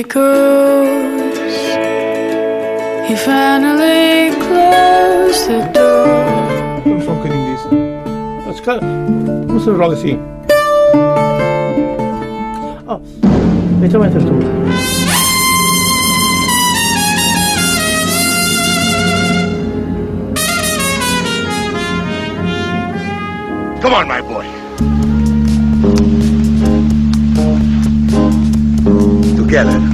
echoes. 0.00 1.38
He 3.06 3.14
finally 3.16 4.30
closed 4.46 5.46
the 5.48 5.60
door. 5.74 6.06
Vamos 6.84 7.04
só 7.04 7.12
um 7.12 7.16
bocadinho 7.16 7.54
disso. 7.54 7.68
Ah, 8.48 8.52
se 8.52 8.62
calhar, 8.62 8.80
Vamos 9.46 9.64
fazer 9.64 9.76
logo 9.76 9.92
assim. 9.92 10.18
Oh, 12.86 13.00
então 13.84 14.04
entras 14.04 14.24
tu. 14.24 14.32
Come 23.82 23.94
on, 23.94 24.06
my 24.06 24.22
boy. 24.22 24.46
Together. 29.36 29.89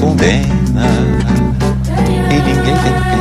Condena 0.00 0.88
e 2.30 2.34
ninguém 2.34 2.54
tem 2.64 2.74
pena. 2.74 3.20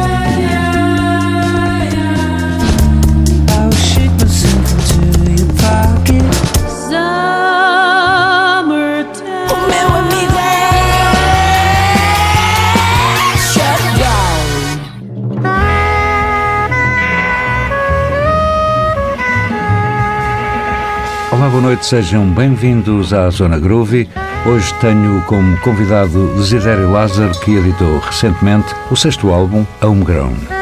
Olá, 21.32 21.50
boa 21.50 21.62
noite, 21.62 21.86
sejam 21.86 22.26
bem-vindos 22.30 23.14
à 23.14 23.30
Zona 23.30 23.60
Groovy. 23.60 24.10
Hoje 24.46 24.74
tenho 24.80 25.22
como 25.26 25.60
convidado 25.62 26.34
Desidério 26.36 26.92
Lázaro, 26.92 27.38
que 27.42 27.52
editou 27.52 28.00
recentemente 28.00 28.74
o 28.90 28.96
sexto 28.96 29.32
álbum, 29.32 29.66
Homegrown. 29.82 30.59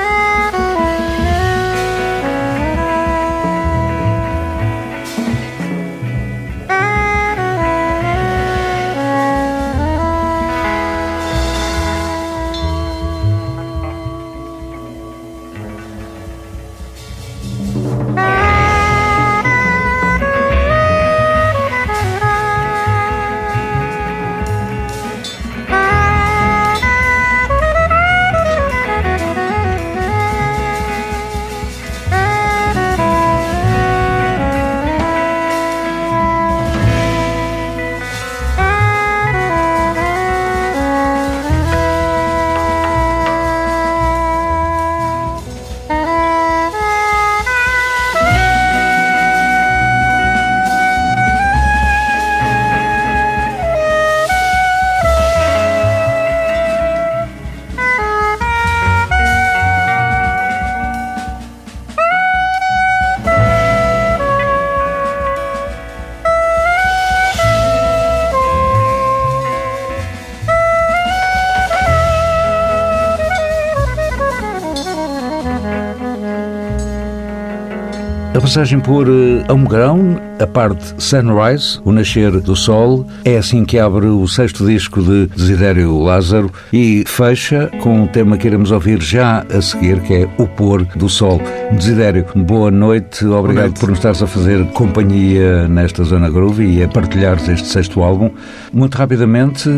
Passagem 78.58 78.80
por 78.80 79.08
eh, 79.08 79.46
Homegrown, 79.54 80.16
a 80.40 80.48
parte 80.48 80.84
Sunrise, 80.98 81.80
o 81.86 81.92
nascer 81.92 82.32
do 82.42 82.56
sol, 82.56 83.06
é 83.24 83.38
assim 83.38 83.64
que 83.64 83.78
abre 83.78 84.08
o 84.08 84.28
sexto 84.28 84.66
disco 84.66 85.00
de 85.00 85.28
Desidério 85.28 86.00
Lázaro 86.00 86.52
e 86.74 87.04
fecha 87.06 87.70
com 87.84 88.02
um 88.02 88.08
tema 88.08 88.36
que 88.36 88.48
iremos 88.48 88.72
ouvir 88.72 89.00
já 89.00 89.46
a 89.56 89.62
seguir, 89.62 90.02
que 90.02 90.16
é 90.16 90.30
O 90.40 90.48
Pôr 90.48 90.86
do 90.96 91.08
Sol. 91.08 91.40
Desidério, 91.74 92.26
boa 92.36 92.72
noite, 92.72 93.24
obrigado 93.28 93.66
noite. 93.66 93.80
por 93.80 93.90
nos 93.90 94.00
estares 94.00 94.24
a 94.24 94.28
fazer 94.28 94.66
companhia 94.72 95.68
nesta 95.68 96.04
Zona 96.04 96.28
Groove 96.28 96.66
e 96.66 96.82
a 96.82 96.88
partilhares 96.88 97.48
este 97.48 97.68
sexto 97.68 98.02
álbum. 98.02 98.32
Muito 98.74 98.98
rapidamente, 98.98 99.70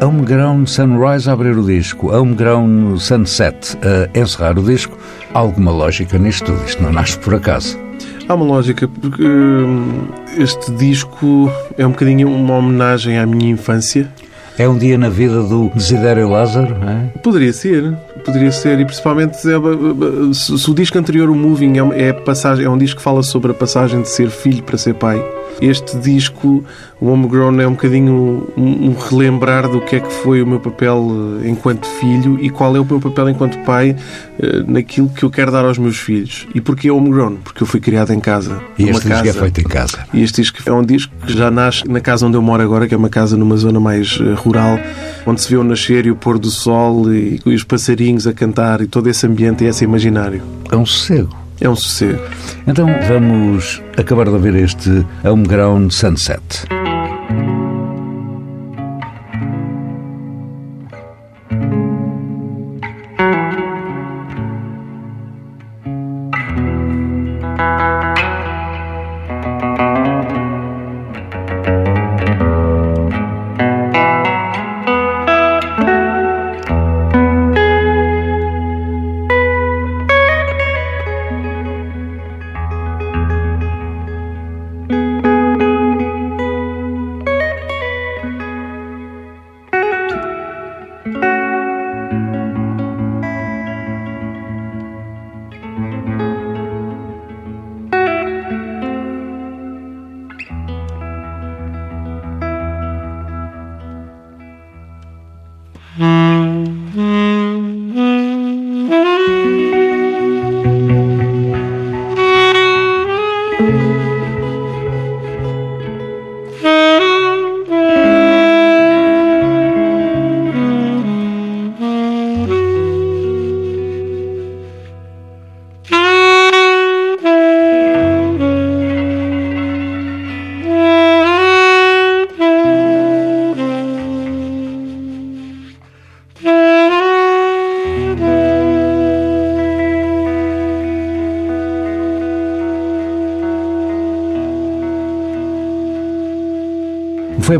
Homegrown 0.00 0.64
Sunrise 0.64 1.28
a 1.28 1.32
abrir 1.32 1.58
o 1.58 1.66
disco, 1.66 2.14
Homegrown 2.14 3.00
Sunset 3.00 3.76
a 3.82 4.16
encerrar 4.16 4.56
o 4.60 4.62
disco. 4.62 4.96
Há 5.34 5.40
alguma 5.40 5.72
lógica 5.72 6.16
nisto 6.18 6.44
tudo, 6.44 6.64
isto 6.64 6.80
não 6.80 6.92
nasce 6.92 7.18
por 7.18 7.34
acaso. 7.34 7.87
Há 8.28 8.34
uma 8.34 8.44
lógica, 8.44 8.86
porque 8.86 9.22
hum, 9.22 10.06
este 10.36 10.70
disco 10.72 11.50
é 11.78 11.86
um 11.86 11.92
bocadinho 11.92 12.28
uma 12.28 12.56
homenagem 12.56 13.18
à 13.18 13.24
minha 13.24 13.50
infância. 13.50 14.12
É 14.58 14.68
um 14.68 14.76
dia 14.76 14.98
na 14.98 15.08
vida 15.08 15.42
do 15.42 15.70
Desidério 15.74 16.28
Lázaro, 16.28 16.78
não 16.78 16.88
é? 16.88 17.04
Poderia 17.22 17.52
ser, 17.54 17.96
poderia 18.26 18.52
ser, 18.52 18.78
e 18.80 18.84
principalmente 18.84 19.38
se, 19.38 20.58
se 20.58 20.70
o 20.70 20.74
disco 20.74 20.98
anterior, 20.98 21.30
o 21.30 21.34
Moving, 21.34 21.78
é, 21.78 22.08
é, 22.08 22.12
passagem, 22.12 22.66
é 22.66 22.68
um 22.68 22.76
disco 22.76 22.98
que 22.98 23.02
fala 23.02 23.22
sobre 23.22 23.52
a 23.52 23.54
passagem 23.54 24.02
de 24.02 24.10
ser 24.10 24.28
filho 24.28 24.62
para 24.62 24.76
ser 24.76 24.94
pai. 24.94 25.24
Este 25.60 25.98
disco, 25.98 26.64
o 27.00 27.08
Homegrown, 27.08 27.60
é 27.60 27.66
um 27.66 27.72
bocadinho 27.72 28.46
um, 28.56 28.94
relembrar 29.10 29.68
do 29.68 29.80
que 29.80 29.96
é 29.96 30.00
que 30.00 30.12
foi 30.12 30.40
o 30.40 30.46
meu 30.46 30.60
papel 30.60 31.40
eh, 31.42 31.48
enquanto 31.48 31.86
filho 31.86 32.38
e 32.40 32.48
qual 32.48 32.76
é 32.76 32.80
o 32.80 32.84
meu 32.84 33.00
papel 33.00 33.30
enquanto 33.30 33.58
pai 33.64 33.96
eh, 34.38 34.62
naquilo 34.66 35.08
que 35.08 35.24
eu 35.24 35.30
quero 35.30 35.50
dar 35.50 35.64
aos 35.64 35.76
meus 35.76 35.98
filhos. 35.98 36.46
E 36.54 36.60
porquê 36.60 36.90
Homegrown? 36.90 37.36
Porque 37.36 37.62
eu 37.62 37.66
fui 37.66 37.80
criado 37.80 38.12
em 38.12 38.20
casa. 38.20 38.60
E 38.78 38.88
este 38.88 39.08
disco 39.08 39.24
é 39.24 39.26
casa. 39.26 39.40
feito 39.40 39.60
em 39.60 39.64
casa. 39.64 39.98
E 40.14 40.22
este 40.22 40.42
disco 40.42 40.58
é 40.64 40.72
um 40.72 40.82
disco 40.82 41.12
que 41.26 41.32
já 41.32 41.50
nasce 41.50 41.88
na 41.88 42.00
casa 42.00 42.26
onde 42.26 42.36
eu 42.36 42.42
moro 42.42 42.62
agora, 42.62 42.86
que 42.86 42.94
é 42.94 42.96
uma 42.96 43.08
casa 43.08 43.36
numa 43.36 43.56
zona 43.56 43.80
mais 43.80 44.18
eh, 44.20 44.34
rural, 44.34 44.78
onde 45.26 45.40
se 45.40 45.50
vê 45.50 45.56
o 45.56 45.64
nascer 45.64 46.06
e 46.06 46.10
o 46.10 46.16
pôr 46.16 46.38
do 46.38 46.50
sol 46.50 47.12
e, 47.12 47.40
e 47.44 47.54
os 47.54 47.64
passarinhos 47.64 48.26
a 48.28 48.32
cantar 48.32 48.80
e 48.80 48.86
todo 48.86 49.08
esse 49.08 49.26
ambiente 49.26 49.64
e 49.64 49.66
esse 49.66 49.82
imaginário. 49.82 50.40
É 50.70 50.76
um 50.76 50.86
sossego. 50.86 51.47
É 51.60 51.68
um 51.68 51.76
sossego. 51.76 52.20
Então 52.66 52.86
vamos 53.08 53.82
acabar 53.96 54.24
de 54.24 54.30
ouvir 54.30 54.54
este 54.54 55.04
Homegrown 55.24 55.90
Sunset. 55.90 56.66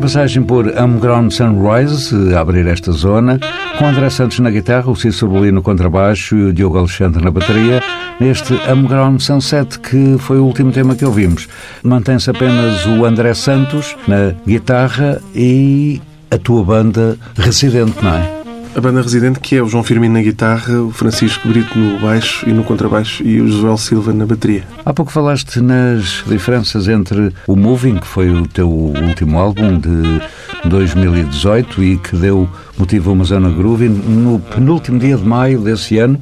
Passagem 0.08 0.42
por 0.42 0.66
Homegrown 0.66 1.30
Sunrise, 1.30 2.34
a 2.34 2.40
abrir 2.40 2.66
esta 2.66 2.92
zona, 2.92 3.38
com 3.78 3.84
André 3.84 4.08
Santos 4.08 4.38
na 4.38 4.50
guitarra, 4.50 4.90
o 4.90 4.96
Cícero 4.96 5.30
Bolino 5.30 5.56
no 5.56 5.62
contrabaixo 5.62 6.34
e 6.34 6.44
o 6.44 6.52
Diogo 6.52 6.78
Alexandre 6.78 7.22
na 7.22 7.30
bateria, 7.30 7.82
neste 8.18 8.54
Homegrown 8.54 9.18
Sunset, 9.18 9.78
que 9.78 10.16
foi 10.18 10.38
o 10.38 10.46
último 10.46 10.72
tema 10.72 10.96
que 10.96 11.04
ouvimos. 11.04 11.46
Mantém-se 11.82 12.30
apenas 12.30 12.86
o 12.86 13.04
André 13.04 13.34
Santos 13.34 13.94
na 14.08 14.34
guitarra 14.46 15.20
e 15.34 16.00
a 16.30 16.38
tua 16.38 16.64
banda 16.64 17.18
residente, 17.36 18.02
não 18.02 18.14
é? 18.14 18.37
A 18.78 18.80
banda 18.80 19.02
residente 19.02 19.40
que 19.40 19.56
é 19.56 19.60
o 19.60 19.66
João 19.66 19.82
Firmino 19.82 20.14
na 20.14 20.22
guitarra, 20.22 20.80
o 20.80 20.92
Francisco 20.92 21.48
Brito 21.48 21.76
no 21.76 21.98
baixo 21.98 22.48
e 22.48 22.52
no 22.52 22.62
contrabaixo 22.62 23.24
e 23.24 23.40
o 23.40 23.48
Joel 23.48 23.76
Silva 23.76 24.12
na 24.12 24.24
bateria. 24.24 24.62
Há 24.86 24.94
pouco 24.94 25.10
falaste 25.10 25.60
nas 25.60 26.22
diferenças 26.24 26.86
entre 26.86 27.34
o 27.48 27.56
Moving, 27.56 27.96
que 27.96 28.06
foi 28.06 28.30
o 28.30 28.46
teu 28.46 28.70
último 28.70 29.36
álbum 29.40 29.80
de 29.80 30.22
2018 30.68 31.82
e 31.82 31.98
que 31.98 32.14
deu 32.14 32.48
motivo 32.78 33.10
a 33.10 33.14
uma 33.14 33.24
zona 33.24 33.50
groovy. 33.50 33.88
No 33.88 34.38
penúltimo 34.38 35.00
dia 35.00 35.16
de 35.16 35.24
maio 35.24 35.58
desse 35.60 35.98
ano, 35.98 36.20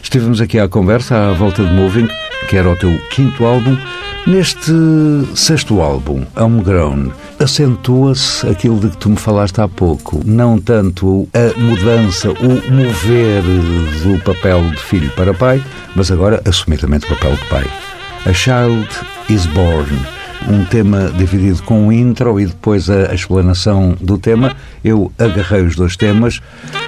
estivemos 0.00 0.40
aqui 0.40 0.60
à 0.60 0.68
conversa 0.68 1.30
à 1.30 1.32
volta 1.32 1.64
de 1.64 1.74
Moving, 1.74 2.08
que 2.48 2.56
era 2.56 2.70
o 2.70 2.76
teu 2.76 2.96
quinto 3.10 3.44
álbum. 3.44 3.76
Neste 4.24 4.70
sexto 5.34 5.80
álbum, 5.80 6.24
Homegrown, 6.36 7.10
acentua-se 7.38 8.46
aquilo 8.46 8.80
de 8.80 8.90
que 8.90 8.96
tu 8.96 9.10
me 9.10 9.16
falaste 9.16 9.60
há 9.60 9.68
pouco. 9.68 10.20
Não 10.24 10.58
tanto 10.58 11.28
a 11.32 11.58
mudança, 11.58 12.30
o 12.30 12.72
mover 12.72 13.42
do 14.02 14.22
papel 14.24 14.70
de 14.70 14.78
filho 14.78 15.10
para 15.10 15.34
pai, 15.34 15.62
mas 15.94 16.10
agora 16.10 16.42
assumidamente 16.44 17.06
o 17.06 17.08
papel 17.10 17.36
de 17.36 17.44
pai. 17.46 17.66
A 18.26 18.32
Child 18.32 18.88
is 19.28 19.46
Born 19.46 20.17
um 20.48 20.64
tema 20.66 21.10
dividido 21.16 21.62
com 21.64 21.86
um 21.88 21.92
intro 21.92 22.38
e 22.38 22.46
depois 22.46 22.88
a, 22.88 23.10
a 23.10 23.14
explanação 23.14 23.96
do 24.00 24.16
tema. 24.18 24.54
Eu 24.84 25.10
agarrei 25.18 25.62
os 25.62 25.74
dois 25.76 25.96
temas. 25.96 26.40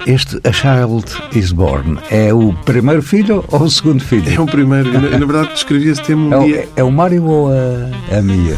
Este 0.07 0.41
A 0.45 0.53
Child 0.53 1.05
is 1.35 1.53
Born 1.53 1.99
é 2.11 2.33
o 2.33 2.53
primeiro 2.65 3.03
filho 3.03 3.45
ou 3.49 3.63
o 3.63 3.71
segundo 3.71 4.03
filho? 4.03 4.31
É 4.33 4.41
o 4.41 4.47
primeiro. 4.47 4.93
Na, 4.93 5.01
na 5.19 5.27
verdade, 5.27 5.49
descrevi 5.55 5.89
esse 5.89 6.03
tema 6.03 6.23
um 6.29 6.33
É 6.33 6.39
o, 6.39 6.45
dia. 6.45 6.69
é 6.77 6.85
o 6.85 6.91
Mário 6.93 7.25
ou 7.25 7.49
a, 7.51 8.17
a 8.19 8.23
Mia? 8.23 8.57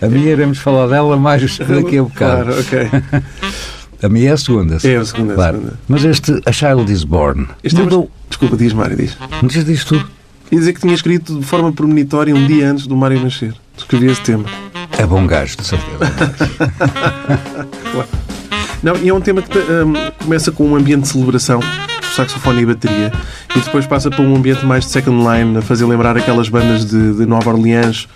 A 0.00 0.06
Mia 0.08 0.32
iremos 0.32 0.58
falar 0.58 0.86
dela 0.86 1.16
mais 1.16 1.58
daqui 1.58 1.98
a 1.98 2.02
bocado. 2.02 2.44
Claro, 2.52 2.60
ok. 2.60 2.88
A 4.02 4.08
Mia 4.08 4.30
é 4.30 4.32
a 4.32 4.36
segunda. 4.36 4.78
É 4.82 4.96
a 4.96 5.04
segunda, 5.04 5.32
é 5.32 5.34
a 5.34 5.36
Claro. 5.36 5.56
segunda. 5.58 5.78
Mas 5.88 6.04
este 6.04 6.40
A 6.44 6.50
Child 6.52 6.92
is 6.92 7.04
Born 7.04 7.46
Este 7.62 7.80
mudou. 7.80 8.10
Desculpa, 8.28 8.56
diz 8.56 8.72
Mário, 8.72 8.96
diz. 8.96 9.16
Diz 9.44 9.64
disto 9.64 9.96
tudo? 9.96 10.10
Ia 10.50 10.58
dizer 10.58 10.72
que 10.72 10.80
tinha 10.80 10.94
escrito 10.94 11.38
de 11.38 11.46
forma 11.46 11.72
premonitória 11.72 12.34
um 12.34 12.46
dia 12.46 12.70
antes 12.70 12.86
do 12.86 12.96
Mário 12.96 13.22
nascer. 13.22 13.54
Escrevi 13.76 14.06
esse 14.06 14.22
tema. 14.22 14.44
É 14.98 15.06
bom 15.06 15.26
gajo, 15.26 15.56
de 15.56 15.64
certeza. 15.64 15.98
Não, 18.82 18.96
e 18.96 19.08
é 19.08 19.14
um 19.14 19.20
tema 19.20 19.42
que 19.42 19.58
hum, 19.58 19.92
começa 20.22 20.50
com 20.50 20.66
um 20.66 20.76
ambiente 20.76 21.02
de 21.02 21.08
celebração, 21.08 21.60
saxofone 22.16 22.62
e 22.62 22.66
bateria, 22.66 23.12
e 23.54 23.60
depois 23.60 23.86
passa 23.86 24.10
para 24.10 24.22
um 24.22 24.34
ambiente 24.34 24.66
mais 24.66 24.84
de 24.84 24.90
second 24.90 25.18
line, 25.18 25.58
a 25.58 25.62
fazer 25.62 25.84
lembrar 25.84 26.16
aquelas 26.16 26.48
bandas 26.48 26.84
de, 26.84 27.14
de 27.14 27.26
Nova 27.26 27.50
Orleans 27.50 28.08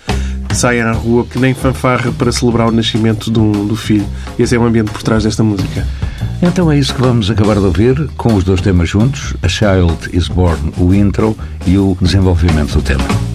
que 0.47 0.55
saem 0.55 0.81
à 0.81 0.91
rua, 0.91 1.25
que 1.25 1.39
nem 1.39 1.53
fanfarra 1.53 2.11
para 2.11 2.31
celebrar 2.31 2.67
o 2.67 2.71
nascimento 2.71 3.29
do, 3.29 3.65
do 3.65 3.75
filho. 3.75 4.05
Esse 4.39 4.55
é 4.55 4.59
o 4.59 4.63
ambiente 4.63 4.91
por 4.91 5.03
trás 5.03 5.23
desta 5.23 5.43
música. 5.43 5.85
Então 6.41 6.71
é 6.71 6.77
isso 6.77 6.93
que 6.93 7.01
vamos 7.01 7.29
acabar 7.29 7.55
de 7.55 7.65
ouvir, 7.65 8.09
com 8.15 8.33
os 8.33 8.43
dois 8.43 8.61
temas 8.61 8.89
juntos, 8.89 9.33
A 9.41 9.47
Child 9.47 10.09
is 10.13 10.27
Born, 10.27 10.73
o 10.77 10.93
intro 10.93 11.35
e 11.65 11.77
o 11.77 11.97
desenvolvimento 12.01 12.73
do 12.73 12.81
tema. 12.81 13.26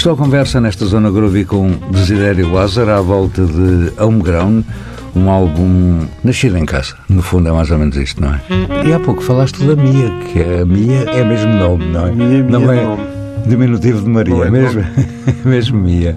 Estou 0.00 0.14
à 0.14 0.16
conversa 0.16 0.62
nesta 0.62 0.86
zona 0.86 1.10
groovy 1.10 1.44
com 1.44 1.72
Desidério 1.90 2.50
Lázaro 2.50 2.90
à 2.90 3.02
volta 3.02 3.44
de 3.44 3.92
Homegrown, 4.02 4.62
um 5.14 5.28
álbum 5.28 6.06
nascido 6.24 6.56
em 6.56 6.64
casa. 6.64 6.94
No 7.06 7.20
fundo 7.20 7.50
é 7.50 7.52
mais 7.52 7.70
ou 7.70 7.78
menos 7.78 7.94
isto, 7.98 8.18
não 8.18 8.32
é? 8.32 8.40
E 8.86 8.94
há 8.94 8.98
pouco 8.98 9.22
falaste 9.22 9.62
da 9.62 9.76
Mia, 9.76 10.10
que 10.32 10.38
é, 10.38 10.62
a 10.62 10.64
Mia 10.64 11.00
é 11.00 11.22
mesmo 11.22 11.52
nome, 11.52 11.84
não 11.84 12.06
é? 12.06 12.12
Mia, 12.12 12.42
Mia 12.42 12.44
não 12.44 12.72
é 12.72 12.78
é 12.78 12.82
nome. 12.82 13.02
diminutivo 13.46 14.00
de 14.00 14.08
Maria, 14.08 14.34
Não 14.34 14.42
é 14.42 14.50
mesmo, 14.50 14.82
mesmo 15.44 15.78
Mia. 15.78 16.16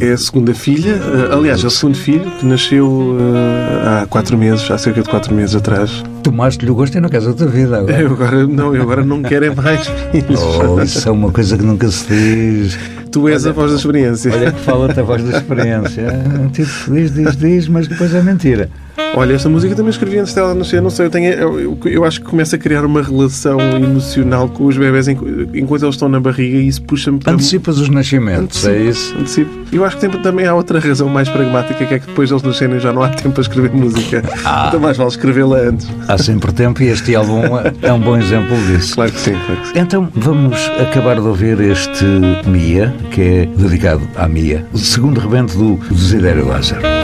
É 0.00 0.12
a 0.12 0.16
segunda 0.16 0.54
filha, 0.54 0.92
eh, 0.92 1.34
aliás, 1.34 1.62
é 1.62 1.66
o 1.66 1.70
segundo 1.70 1.98
filho 1.98 2.30
que 2.38 2.46
nasceu 2.46 3.14
eh, 3.20 4.02
há 4.04 4.06
quatro 4.06 4.38
meses, 4.38 4.70
há 4.70 4.78
cerca 4.78 5.02
de 5.02 5.08
quatro 5.08 5.34
meses 5.34 5.54
atrás. 5.54 6.02
Tomaste-lhe 6.22 6.70
o 6.70 6.74
gosto 6.74 6.96
e 6.96 7.00
não 7.00 7.10
queres 7.10 7.26
outra 7.26 7.46
vida 7.46 7.78
agora. 7.78 8.00
Eu 8.00 8.12
agora 8.12 8.46
não, 8.46 8.74
eu 8.74 8.82
agora 8.82 9.04
não 9.04 9.20
quero 9.22 9.44
é 9.44 9.54
mais 9.54 9.86
filhos. 9.86 10.40
Oh, 10.64 10.80
isso 10.80 11.06
é 11.06 11.12
uma 11.12 11.30
coisa 11.30 11.58
que 11.58 11.64
nunca 11.64 11.90
se 11.90 12.06
diz. 12.06 12.78
Tu 13.10 13.28
és 13.28 13.46
a 13.46 13.52
voz 13.52 13.70
da 13.72 13.76
experiência. 13.78 14.32
Olha 14.32 14.52
que 14.52 14.60
fala-te 14.60 15.00
a 15.00 15.02
voz 15.02 15.22
da 15.24 15.36
experiência. 15.38 16.06
Ah, 16.08 16.48
Tipo, 16.52 16.94
diz, 16.94 17.12
diz, 17.14 17.36
diz, 17.36 17.68
mas 17.68 17.86
depois 17.88 18.14
é 18.14 18.22
mentira. 18.22 18.68
Olha, 19.14 19.32
esta 19.34 19.48
música 19.48 19.74
também 19.74 19.90
escrevi 19.90 20.18
antes 20.18 20.34
dela 20.34 20.54
nascer, 20.54 20.82
não 20.82 20.90
sei, 20.90 21.06
eu, 21.06 21.10
tenho, 21.10 21.32
eu, 21.32 21.78
eu- 21.84 22.04
acho 22.04 22.20
que 22.20 22.26
começa 22.26 22.56
a 22.56 22.58
criar 22.58 22.84
uma 22.84 23.00
relação 23.00 23.58
emocional 23.76 24.48
com 24.48 24.64
os 24.66 24.76
bebés 24.76 25.06
enqu- 25.08 25.24
enquanto 25.54 25.84
eles 25.84 25.94
estão 25.94 26.08
na 26.08 26.18
barriga 26.20 26.56
e 26.58 26.66
isso 26.68 26.82
puxa-me 26.82 27.18
para. 27.18 27.32
Antecipas 27.32 27.78
os 27.78 27.88
nascimentos, 27.88 28.66
é 28.66 28.76
isso? 28.76 29.14
Antecipo. 29.18 29.50
Eu 29.72 29.84
acho 29.84 29.96
que 29.98 30.08
tem- 30.08 30.20
também 30.20 30.46
há 30.46 30.54
outra 30.54 30.78
razão 30.80 31.08
mais 31.08 31.28
pragmática 31.28 31.84
que 31.86 31.94
é 31.94 31.98
que 32.00 32.06
depois 32.08 32.28
deles 32.28 32.42
nascerem 32.42 32.78
já 32.80 32.92
não 32.92 33.02
há 33.02 33.08
tempo 33.08 33.30
para 33.32 33.42
escrever 33.42 33.70
música. 33.72 34.22
Ah. 34.44 34.64
Então 34.68 34.80
mais 34.80 34.96
vale 34.96 35.10
escrevê-la 35.10 35.58
antes. 35.58 35.88
Há 36.08 36.18
sempre 36.18 36.52
tempo 36.52 36.82
e 36.82 36.88
este 36.88 37.14
álbum 37.14 37.42
é 37.80 37.92
um 37.92 38.00
bom 38.00 38.16
exemplo 38.16 38.56
disso. 38.66 38.94
Claro 38.94 39.12
que 39.12 39.20
sim, 39.20 39.36
claro 39.46 39.60
que 39.62 39.68
sim. 39.68 39.72
Então 39.76 40.08
vamos 40.14 40.56
acabar 40.80 41.14
de 41.20 41.26
ouvir 41.26 41.60
este 41.60 42.04
Mia, 42.46 42.92
que 43.10 43.20
é 43.20 43.46
dedicado 43.46 44.08
à 44.16 44.28
Mia, 44.28 44.66
o 44.72 44.78
segundo 44.78 45.20
rebento 45.20 45.56
do 45.56 45.76
Desidério 45.94 46.46
Lázaro. 46.46 46.97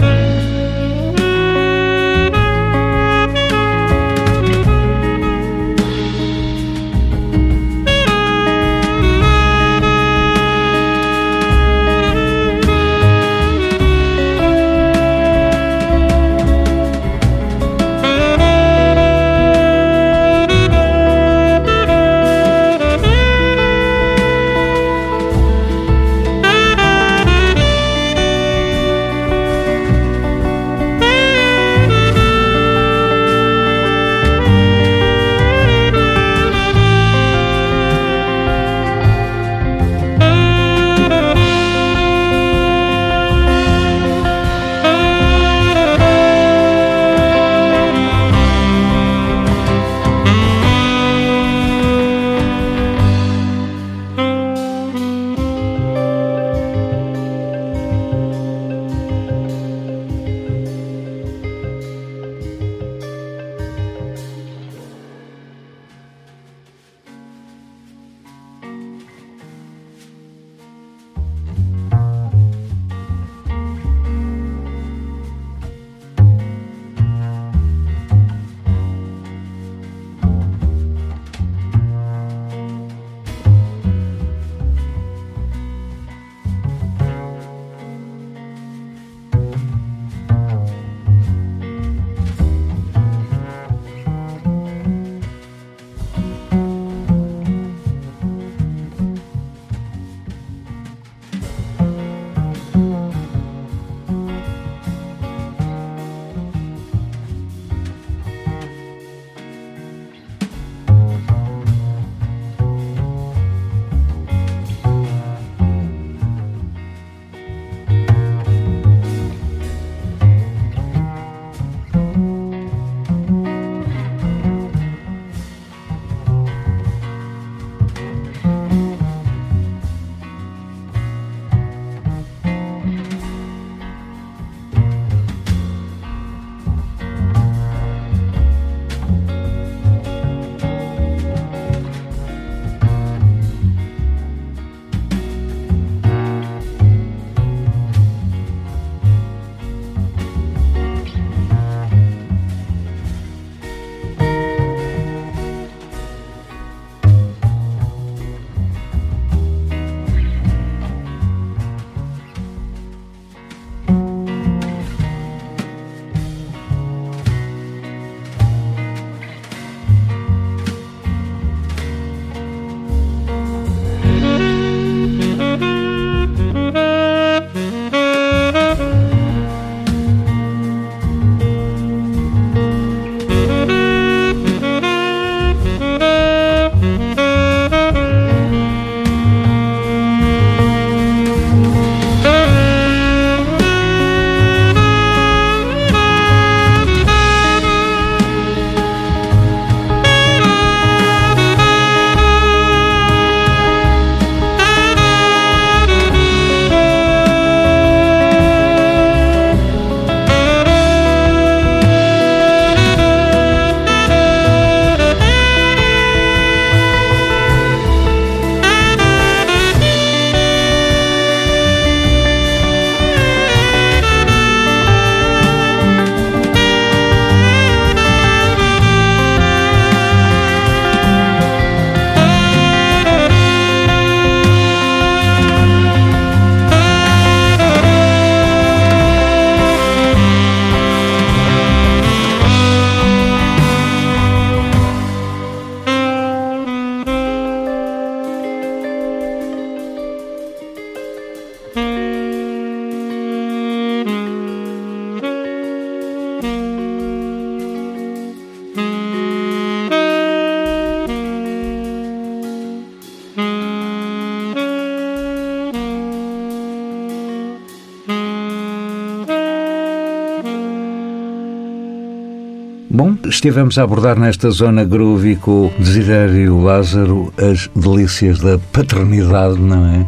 Estivemos 273.44 273.76
a 273.76 273.82
abordar 273.82 274.18
nesta 274.18 274.48
zona 274.48 274.84
groovy 274.84 275.36
com 275.36 275.66
o 275.66 275.72
Desidério 275.78 276.62
Lázaro 276.62 277.30
as 277.36 277.68
delícias 277.76 278.38
da 278.38 278.58
paternidade, 278.72 279.60
não 279.60 279.84
é? 279.84 280.06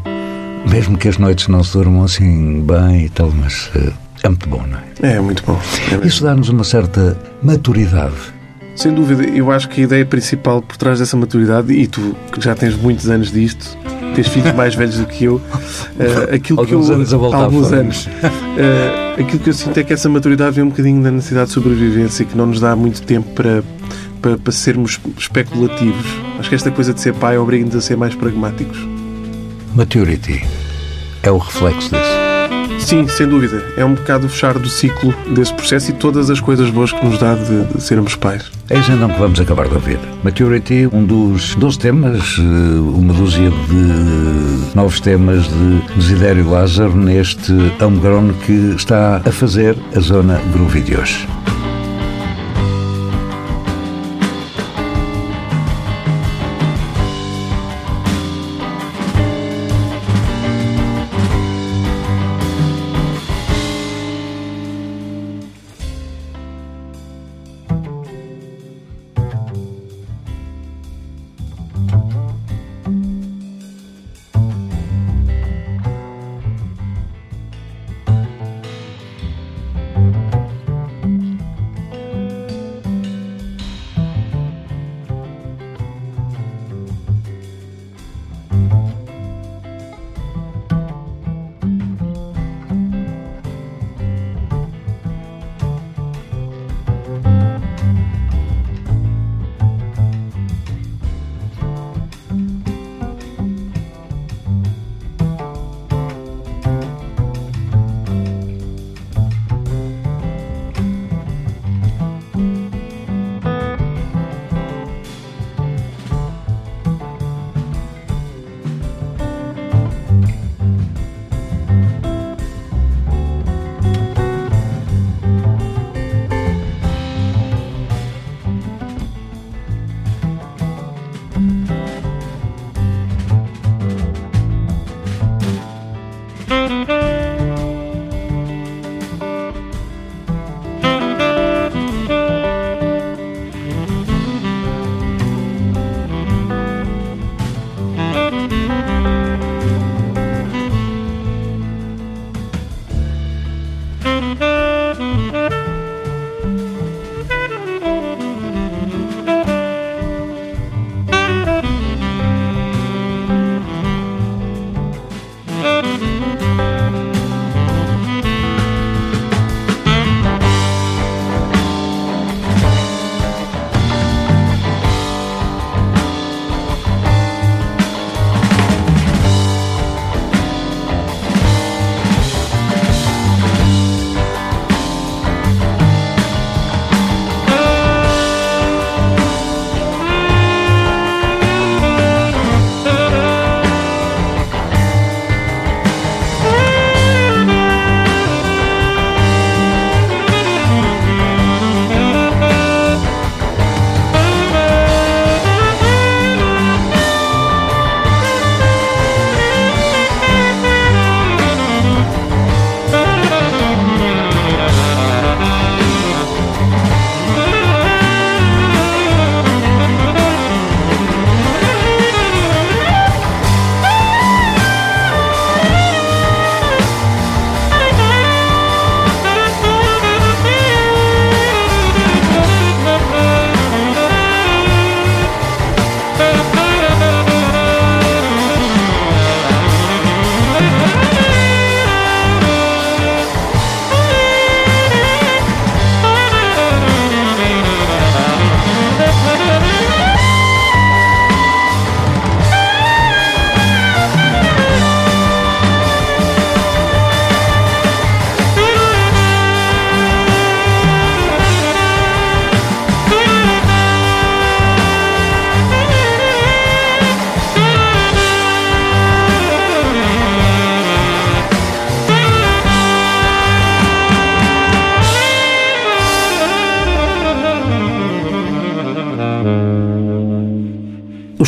Mesmo 0.70 0.96
que 0.96 1.06
as 1.06 1.18
noites 1.18 1.46
não 1.46 1.62
se 1.62 1.74
durmam 1.74 2.04
assim 2.04 2.62
bem 2.62 3.04
e 3.04 3.08
tal, 3.10 3.30
mas 3.30 3.70
eh, 3.76 3.92
é 4.22 4.28
muito 4.30 4.48
bom, 4.48 4.64
não 4.66 4.78
é? 4.78 5.16
É 5.16 5.20
muito 5.20 5.42
bom. 5.44 5.60
É. 6.02 6.06
Isso 6.06 6.24
dá-nos 6.24 6.48
uma 6.48 6.64
certa 6.64 7.14
maturidade. 7.42 8.14
Sem 8.74 8.94
dúvida, 8.94 9.24
eu 9.24 9.52
acho 9.52 9.68
que 9.68 9.82
a 9.82 9.84
ideia 9.84 10.06
principal 10.06 10.62
por 10.62 10.78
trás 10.78 10.98
dessa 10.98 11.14
maturidade, 11.14 11.74
e 11.74 11.86
tu 11.86 12.16
que 12.32 12.42
já 12.42 12.54
tens 12.54 12.74
muitos 12.74 13.10
anos 13.10 13.30
disto, 13.30 13.76
tens 14.16 14.28
filhos 14.28 14.54
mais 14.54 14.74
velhos 14.74 14.96
do 14.96 15.06
que 15.06 15.24
eu, 15.24 15.40
eh, 16.00 16.34
aquilo 16.36 16.60
Alguns 16.60 16.86
que 16.86 16.92
eu, 16.92 16.96
anos 16.96 17.14
a 17.14 17.16
voltar 17.16 17.36
alguns 17.36 17.68
fora. 17.68 17.80
anos, 17.80 18.08
eh, 18.56 19.20
aquilo 19.20 19.38
que 19.38 19.50
eu 19.50 19.54
sinto 19.54 19.78
é 19.78 19.84
que 19.84 19.92
essa 19.92 20.08
maturidade 20.08 20.56
vem 20.56 20.64
um 20.64 20.70
bocadinho 20.70 21.02
da 21.02 21.10
necessidade 21.10 21.48
de 21.48 21.52
sobrevivência 21.52 22.24
que 22.24 22.36
não 22.36 22.46
nos 22.46 22.58
dá 22.58 22.74
muito 22.74 23.02
tempo 23.02 23.28
para, 23.34 23.62
para, 24.22 24.38
para 24.38 24.52
sermos 24.52 24.98
especulativos. 25.18 26.06
Acho 26.38 26.48
que 26.48 26.54
esta 26.54 26.70
coisa 26.70 26.94
de 26.94 27.00
ser 27.00 27.12
pai 27.14 27.36
obriga-nos 27.36 27.76
a 27.76 27.80
ser 27.80 27.96
mais 27.96 28.14
pragmáticos. 28.14 28.78
Maturity 29.74 30.42
é 31.22 31.30
o 31.30 31.38
reflexo 31.38 31.90
disso. 31.90 32.25
Sim, 32.86 33.08
sem 33.08 33.26
dúvida. 33.26 33.64
É 33.76 33.84
um 33.84 33.94
bocado 33.94 34.26
o 34.26 34.28
fechar 34.28 34.56
do 34.56 34.68
ciclo 34.68 35.12
desse 35.34 35.52
processo 35.52 35.90
e 35.90 35.92
todas 35.92 36.30
as 36.30 36.38
coisas 36.38 36.70
boas 36.70 36.92
que 36.92 37.04
nos 37.04 37.18
dá 37.18 37.34
de, 37.34 37.64
de 37.64 37.82
sermos 37.82 38.14
pais. 38.14 38.48
É 38.70 38.78
isso 38.78 38.92
então 38.92 39.08
que 39.08 39.18
vamos 39.18 39.40
acabar 39.40 39.66
de 39.66 39.74
ouvir. 39.74 39.98
Maturity, 40.22 40.88
um 40.92 41.04
dos 41.04 41.56
12 41.56 41.80
temas, 41.80 42.36
eh, 42.38 42.78
uma 42.78 43.12
dúzia 43.12 43.50
de 43.50 44.76
novos 44.76 45.00
temas 45.00 45.48
de 45.48 45.96
Desidério 45.96 46.48
Lázaro 46.48 46.96
neste 46.96 47.52
homegrown 47.82 48.32
que 48.46 48.76
está 48.76 49.16
a 49.16 49.32
fazer 49.32 49.76
a 49.96 49.98
zona 49.98 50.40
groovy 50.52 50.80
de 50.80 50.96
hoje. 50.96 51.26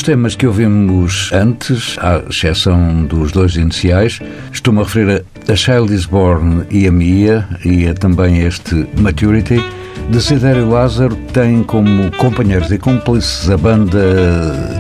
Temas 0.09 0.35
que 0.35 0.47
ouvimos 0.47 1.31
antes, 1.35 1.99
à 1.99 2.23
exceção 2.31 3.05
dos 3.05 3.31
dois 3.31 3.57
iniciais, 3.57 4.19
estou-me 4.51 4.81
a 4.81 4.83
referir 4.83 5.23
a 5.47 5.93
is 5.93 6.07
Born 6.07 6.65
e 6.71 6.87
a 6.87 6.91
Mia, 6.91 7.47
e 7.63 7.87
a 7.87 7.93
também 7.93 8.39
este 8.39 8.89
Maturity. 8.99 9.63
Desidério 10.09 10.67
Lázaro 10.67 11.15
tem 11.35 11.63
como 11.63 12.11
companheiros 12.13 12.73
e 12.73 12.79
cúmplices 12.79 13.51
a 13.51 13.59
banda 13.59 14.01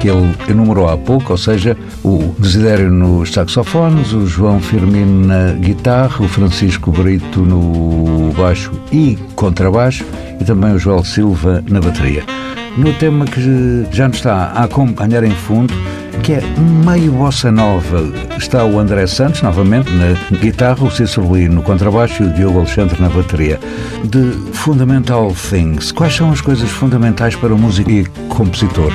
que 0.00 0.08
ele 0.08 0.34
enumerou 0.48 0.88
há 0.88 0.96
pouco, 0.96 1.32
ou 1.32 1.38
seja, 1.38 1.76
o 2.02 2.34
Desidério 2.38 2.90
nos 2.90 3.30
saxofones, 3.30 4.14
o 4.14 4.26
João 4.26 4.58
Firmino 4.60 5.26
na 5.26 5.52
guitarra, 5.52 6.24
o 6.24 6.28
Francisco 6.28 6.90
Brito 6.90 7.40
no 7.42 8.32
baixo 8.32 8.72
e 8.90 9.18
contrabaixo 9.36 10.06
e 10.40 10.44
também 10.44 10.72
o 10.72 10.78
Joel 10.78 11.04
Silva 11.04 11.62
na 11.68 11.82
bateria. 11.82 12.47
No 12.78 12.92
tema 12.92 13.24
que 13.24 13.88
já 13.90 14.06
nos 14.06 14.18
está 14.18 14.52
a 14.54 14.62
acompanhar 14.62 15.24
em 15.24 15.32
fundo, 15.32 15.74
que 16.22 16.34
é 16.34 16.42
meio 16.86 17.10
bossa 17.10 17.50
nova. 17.50 18.04
Está 18.38 18.64
o 18.64 18.78
André 18.78 19.04
Santos, 19.08 19.42
novamente, 19.42 19.90
na 19.90 20.38
guitarra, 20.38 20.84
o 20.84 20.88
Cícero 20.88 21.28
Lee 21.32 21.48
no 21.48 21.60
contrabaixo 21.60 22.22
e 22.22 22.26
o 22.26 22.32
Diogo 22.32 22.60
Alexandre 22.60 23.02
na 23.02 23.08
bateria. 23.08 23.58
De 24.04 24.30
Fundamental 24.52 25.34
Things, 25.50 25.90
quais 25.90 26.14
são 26.14 26.30
as 26.30 26.40
coisas 26.40 26.70
fundamentais 26.70 27.34
para 27.34 27.52
o 27.52 27.58
músico 27.58 27.90
e 27.90 28.04
compositor? 28.28 28.92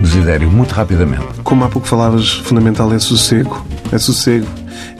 Desidério, 0.00 0.50
muito 0.50 0.72
rapidamente. 0.72 1.26
Como 1.44 1.62
há 1.64 1.68
pouco 1.68 1.86
falavas, 1.86 2.32
fundamental 2.32 2.90
é 2.94 2.98
sossego. 2.98 3.62
É 3.92 3.98
sossego. 3.98 4.46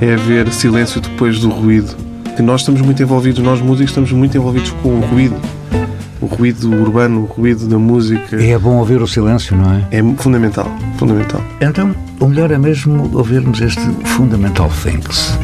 É 0.02 0.12
haver 0.12 0.52
silêncio 0.52 1.00
depois 1.00 1.40
do 1.40 1.48
ruído. 1.48 1.96
Que 2.36 2.42
nós 2.42 2.60
estamos 2.60 2.82
muito 2.82 3.02
envolvidos, 3.02 3.42
nós 3.42 3.62
músicos 3.62 3.90
estamos 3.90 4.12
muito 4.12 4.36
envolvidos 4.36 4.70
com 4.82 4.98
o 4.98 5.00
ruído. 5.00 5.40
O 6.30 6.34
ruído 6.34 6.70
urbano, 6.70 7.22
o 7.22 7.24
ruído 7.24 7.66
da 7.66 7.78
música. 7.78 8.36
E 8.36 8.50
é 8.50 8.58
bom 8.58 8.76
ouvir 8.76 9.00
o 9.00 9.06
silêncio, 9.06 9.56
não 9.56 9.72
é? 9.72 9.86
É 9.90 10.02
fundamental, 10.16 10.70
fundamental. 10.98 11.42
Então, 11.60 11.94
o 12.20 12.26
melhor 12.26 12.50
é 12.50 12.58
mesmo 12.58 13.10
ouvirmos 13.14 13.60
este 13.60 13.80
Fundamental 14.04 14.70
Things. 14.82 15.38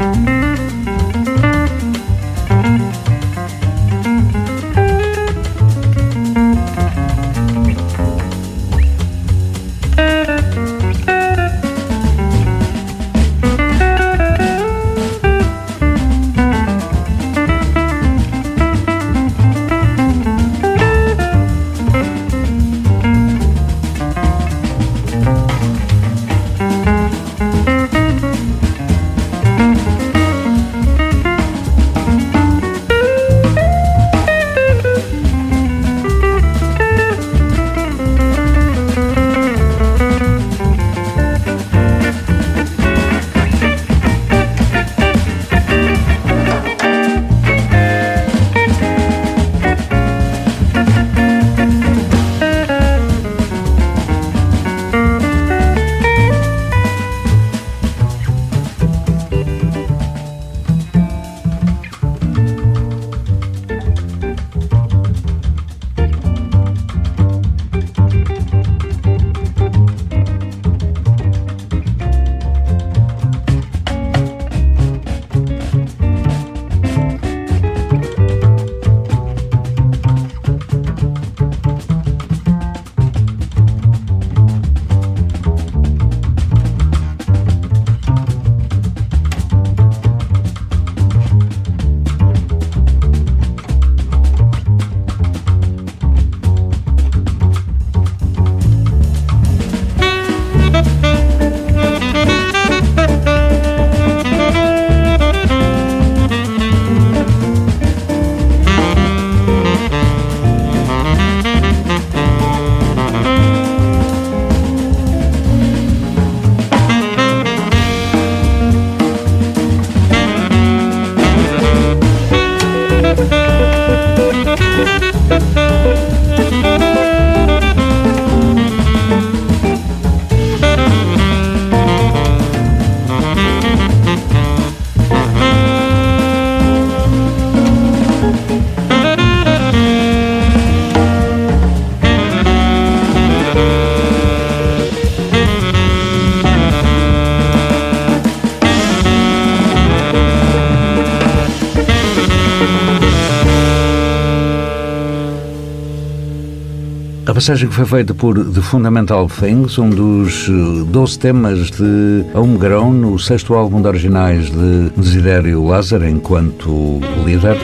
Passagem 157.45 157.69
que 157.69 157.75
foi 157.75 157.85
feita 157.85 158.15
por 158.15 158.43
The 158.43 158.63
Fundamental 158.63 159.29
Things, 159.29 159.77
um 159.77 159.91
dos 159.91 160.49
eh, 160.49 160.85
12 160.87 161.19
temas 161.19 161.71
de 161.73 162.25
Homegrown, 162.33 162.91
no 162.91 163.19
sexto 163.19 163.53
álbum 163.53 163.83
de 163.83 163.89
originais 163.89 164.51
de 164.51 164.89
Desidério 164.97 165.63
Lázaro, 165.67 166.09
enquanto 166.09 167.01
líder, 167.23 167.59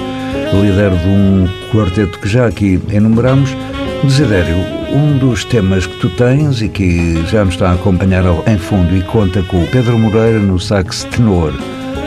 líder 0.53 0.91
de 0.91 1.09
um 1.09 1.49
quarteto 1.73 2.19
que 2.19 2.29
já 2.29 2.47
aqui 2.47 2.79
enumeramos. 2.93 3.57
Desidério, 4.05 4.55
um 4.93 5.17
dos 5.17 5.47
temas 5.47 5.87
que 5.87 5.97
tu 5.97 6.11
tens 6.11 6.61
e 6.61 6.69
que 6.69 7.25
já 7.29 7.43
nos 7.43 7.55
está 7.55 7.71
a 7.71 7.73
acompanhar 7.73 8.25
em 8.47 8.59
fundo 8.59 8.95
e 8.95 9.01
conta 9.05 9.43
com 9.45 9.65
Pedro 9.65 9.99
Moreira 9.99 10.41
no 10.41 10.61
sax 10.61 11.05
tenor, 11.05 11.55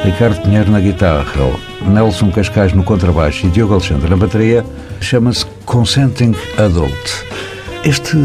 Ricardo 0.06 0.40
Pinheiro 0.44 0.70
na 0.70 0.80
guitarra, 0.80 1.50
Nelson 1.88 2.30
Cascais 2.30 2.72
no 2.72 2.84
contrabaixo 2.84 3.48
e 3.48 3.50
Diogo 3.50 3.74
Alexandre 3.74 4.12
na 4.12 4.18
bateria, 4.18 4.64
chama-se 5.02 5.48
Consenting 5.66 6.36
Adult. 6.60 7.53
Este 7.84 8.18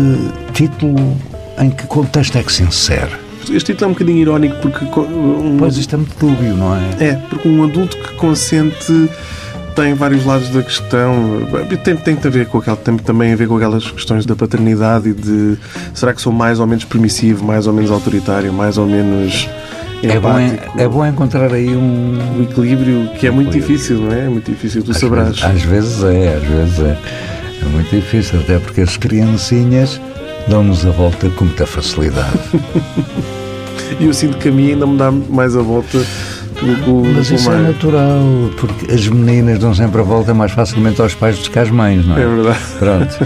título, 0.53 1.16
em 1.59 1.71
que 1.71 1.87
contexto 1.87 2.38
é 2.38 2.42
que 2.42 2.53
se 2.53 2.62
insere? 2.62 3.11
Este 3.51 3.73
título 3.73 3.87
é 3.87 3.88
um 3.88 3.92
bocadinho 3.92 4.18
irónico 4.18 4.57
porque. 4.61 4.85
Um, 5.01 5.57
Pois 5.59 5.77
isto 5.77 5.94
é 5.94 5.99
muito 5.99 6.14
dúbio, 6.18 6.55
não 6.55 6.77
é? 6.77 6.81
É, 7.01 7.12
porque 7.29 7.49
um 7.49 7.64
adulto 7.64 7.97
que 7.97 8.14
consente 8.14 9.11
tem 9.75 9.94
vários 9.94 10.25
lados 10.25 10.49
da 10.51 10.62
questão. 10.62 11.42
Tem, 11.83 11.97
tem 11.97 12.16
a 12.25 12.29
ver 12.29 12.47
com 12.47 12.59
aquela, 12.59 12.77
tem 12.77 12.97
também 12.99 13.33
a 13.33 13.37
ver 13.37 13.49
com 13.49 13.57
aquelas 13.57 13.90
questões 13.90 14.25
da 14.27 14.37
paternidade 14.37 15.09
e 15.09 15.12
de 15.14 15.57
será 15.94 16.12
que 16.14 16.21
sou 16.21 16.33
mais 16.33 16.61
ou 16.61 16.66
menos 16.66 16.85
permissivo, 16.85 17.44
mais 17.44 17.66
ou 17.66 17.73
menos 17.73 17.90
autoritário, 17.90 18.53
mais 18.53 18.79
ou 18.79 18.87
menos 18.87 19.49
É 20.03 20.21
bom, 20.21 20.38
é 20.77 20.88
bom 20.88 21.05
encontrar 21.07 21.53
aí 21.53 21.68
um. 21.71 22.18
O 22.38 22.42
equilíbrio 22.44 23.09
que 23.18 23.27
é 23.27 23.31
muito 23.31 23.49
Equilíbrio. 23.49 23.77
difícil, 23.77 23.99
não 24.03 24.12
é? 24.12 24.27
É 24.27 24.29
muito 24.29 24.49
difícil, 24.51 24.83
tu 24.85 24.92
Às 24.92 24.99
sabrás. 24.99 25.40
vezes, 25.40 25.44
às 25.44 25.62
vezes 25.62 26.05
é, 26.05 26.37
às 26.37 26.42
vezes 26.44 26.79
é. 26.81 26.99
É 27.62 27.64
muito 27.68 27.90
difícil, 27.94 28.40
até 28.40 28.59
porque 28.59 28.81
as 28.83 28.97
criancinhas 28.97 30.01
dão-nos 30.49 30.87
a 30.87 30.90
volta 30.90 31.29
com 31.31 31.44
muita 31.44 31.66
facilidade. 31.66 32.38
E 33.99 34.05
eu 34.05 34.12
sinto 34.12 34.37
que 34.37 34.49
a 34.49 34.53
mim 34.53 34.73
ainda 34.73 34.87
me 34.87 34.97
dá 34.99 35.11
mais 35.11 35.57
a 35.57 35.62
volta 35.62 35.99
do 35.99 36.05
que 37.05 37.12
Mas 37.14 37.29
que 37.29 37.35
isso 37.35 37.51
é 37.51 37.59
natural, 37.59 38.21
porque 38.59 38.92
as 38.92 39.09
meninas 39.09 39.59
dão 39.59 39.75
sempre 39.75 40.01
a 40.01 40.05
volta 40.05 40.35
mais 40.35 40.53
facilmente 40.53 41.01
aos 41.01 41.14
pais 41.14 41.38
do 41.38 41.51
que 41.51 41.59
às 41.59 41.71
mães, 41.71 42.07
não 42.07 42.16
é? 42.16 42.23
É 42.23 42.27
verdade. 42.27 42.59
Pronto. 42.79 43.18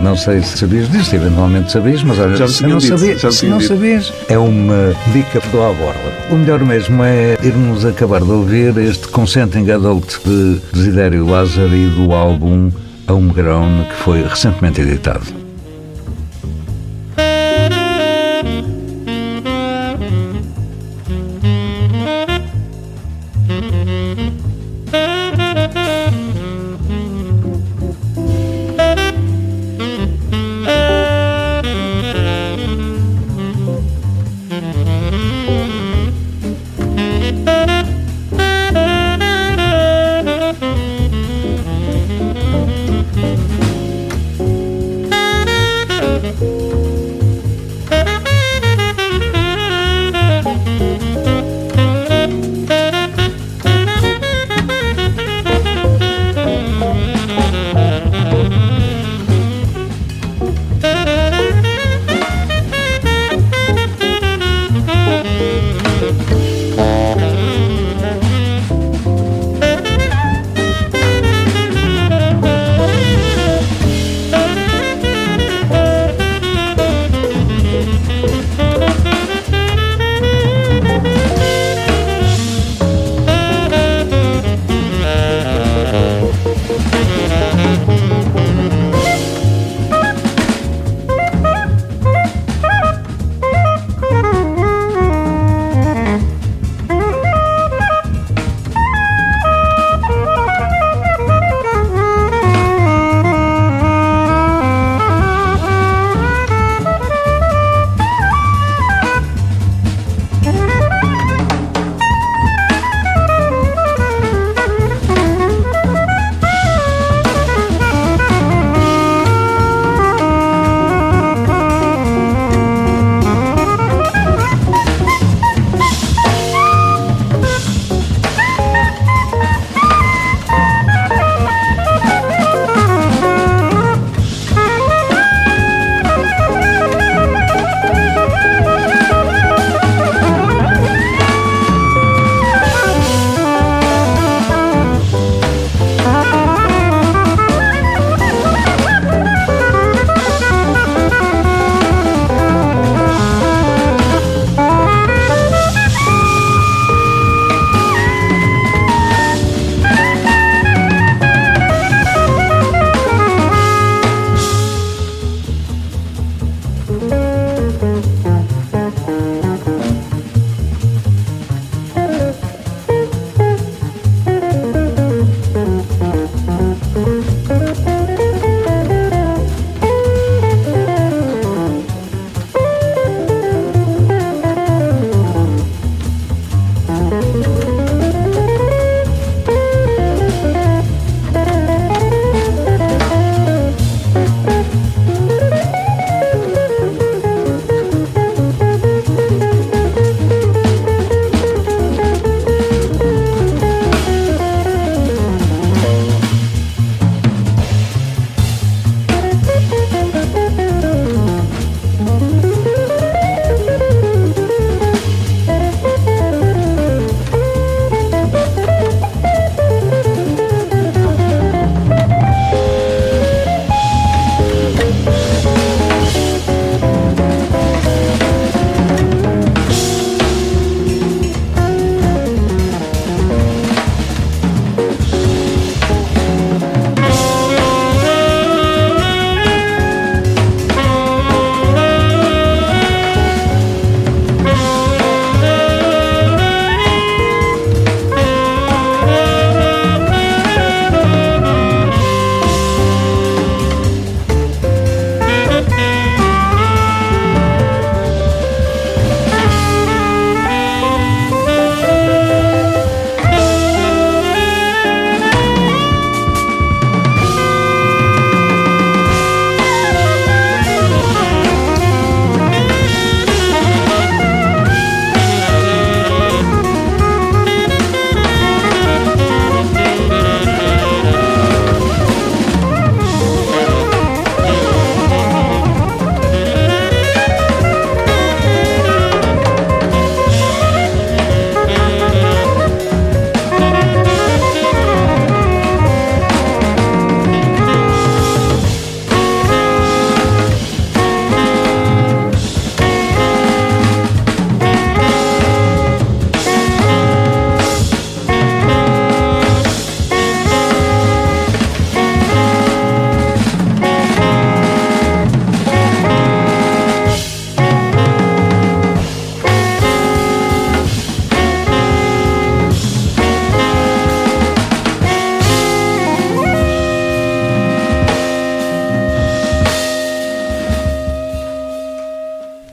Não 0.00 0.16
sei 0.16 0.40
se 0.42 0.58
sabias 0.58 0.88
disso, 0.90 1.14
eventualmente 1.14 1.70
sabias, 1.72 2.02
mas 2.02 2.18
olha, 2.18 2.36
Já 2.36 2.48
se 2.48 2.62
não, 2.66 2.78
dito, 2.78 2.96
sabias, 2.98 3.20
já 3.20 3.30
se 3.32 3.46
não 3.46 3.58
dito. 3.58 3.68
sabias, 3.68 4.12
é 4.28 4.38
uma 4.38 4.94
dica 5.12 5.40
do 5.50 5.62
à 5.62 5.72
borla. 5.72 6.12
O 6.30 6.36
melhor 6.36 6.60
mesmo 6.60 7.02
é 7.02 7.36
irmos 7.42 7.84
acabar 7.84 8.20
de 8.22 8.30
ouvir 8.30 8.76
este 8.78 9.08
Consenting 9.08 9.68
Adult 9.70 10.18
de 10.24 10.60
Desidério 10.72 11.26
Lázaro 11.26 11.74
e 11.74 11.86
do 11.86 12.12
álbum 12.12 12.70
Homegrown, 13.08 13.84
que 13.84 13.94
foi 13.94 14.22
recentemente 14.22 14.80
editado. 14.80 15.43